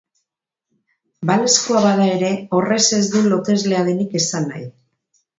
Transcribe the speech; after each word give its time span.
Balezkoa 1.31 1.83
bada 1.83 2.07
ere, 2.13 2.31
horrez 2.59 2.85
ez 2.99 3.01
du 3.17 3.21
loteslea 3.33 3.83
denik 3.91 4.17
esan 4.21 4.49
nahi. 4.55 4.65